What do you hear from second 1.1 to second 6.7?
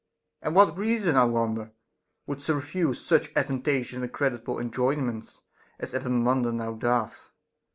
I wonder, would refuse such advan tageous and creditable enjoyments as Epaminondas